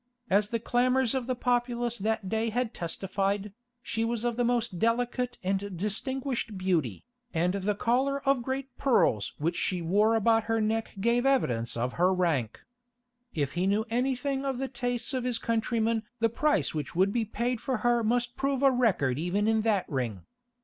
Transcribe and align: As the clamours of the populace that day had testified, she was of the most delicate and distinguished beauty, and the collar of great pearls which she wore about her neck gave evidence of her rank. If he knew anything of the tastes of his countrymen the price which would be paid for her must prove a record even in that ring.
As 0.31 0.47
the 0.49 0.59
clamours 0.59 1.13
of 1.13 1.27
the 1.27 1.35
populace 1.35 1.99
that 1.99 2.27
day 2.27 2.49
had 2.49 2.73
testified, 2.73 3.53
she 3.83 4.03
was 4.03 4.23
of 4.23 4.35
the 4.35 4.43
most 4.43 4.79
delicate 4.79 5.37
and 5.43 5.77
distinguished 5.77 6.57
beauty, 6.57 7.03
and 7.35 7.53
the 7.53 7.75
collar 7.75 8.19
of 8.27 8.41
great 8.41 8.75
pearls 8.79 9.35
which 9.37 9.55
she 9.55 9.79
wore 9.79 10.15
about 10.15 10.45
her 10.45 10.59
neck 10.59 10.95
gave 10.99 11.23
evidence 11.23 11.77
of 11.77 11.93
her 12.01 12.11
rank. 12.11 12.63
If 13.35 13.51
he 13.51 13.67
knew 13.67 13.85
anything 13.91 14.43
of 14.43 14.57
the 14.57 14.67
tastes 14.67 15.13
of 15.13 15.23
his 15.23 15.37
countrymen 15.37 16.01
the 16.19 16.29
price 16.29 16.73
which 16.73 16.95
would 16.95 17.13
be 17.13 17.23
paid 17.23 17.61
for 17.61 17.77
her 17.85 18.01
must 18.03 18.35
prove 18.35 18.63
a 18.63 18.71
record 18.71 19.19
even 19.19 19.47
in 19.47 19.61
that 19.61 19.87
ring. 19.87 20.23